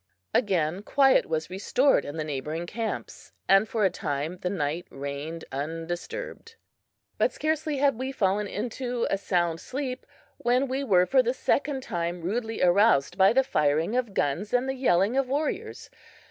Again 0.33 0.81
quiet 0.81 1.27
was 1.27 1.51
restored 1.51 2.05
in 2.05 2.17
the 2.17 2.23
neighboring 2.23 2.65
camps, 2.65 3.33
and 3.47 3.69
for 3.69 3.85
a 3.85 3.91
time 3.91 4.39
the 4.39 4.49
night 4.49 4.87
reigned 4.89 5.45
undisturbed. 5.51 6.55
But 7.19 7.31
scarcely 7.31 7.77
had 7.77 7.99
we 7.99 8.11
fallen 8.11 8.47
into 8.47 9.05
a 9.11 9.17
sound 9.19 9.59
sleep 9.59 10.07
when 10.39 10.67
we 10.67 10.83
were 10.83 11.05
for 11.05 11.21
the 11.21 11.35
second 11.35 11.83
time 11.83 12.21
rudely 12.21 12.63
aroused 12.63 13.15
by 13.15 13.31
the 13.31 13.43
firing 13.43 13.95
of 13.95 14.15
guns 14.15 14.53
and 14.53 14.67
the 14.67 14.73
yelling 14.73 15.15
of 15.17 15.27
warriors. 15.29 15.91